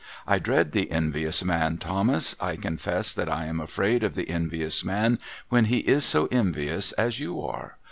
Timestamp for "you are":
7.19-7.77